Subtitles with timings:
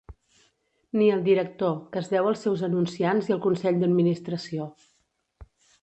[1.01, 4.71] Ni el director, que es deu als seus anunciants i al consell d'administració.